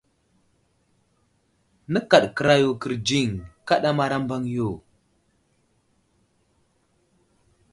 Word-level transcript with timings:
Nəkaɗ 1.91 2.23
kəra 2.35 2.55
yo 2.61 2.71
kərdziŋ 2.81 3.29
,kaɗamar 3.67 4.11
a 4.15 4.17
mbaŋ 4.23 4.43
yo. 4.55 4.69